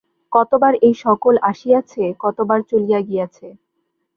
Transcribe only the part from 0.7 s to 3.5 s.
এই-সকল আসিয়াছে, কতবার চলিয়া গিয়াছে।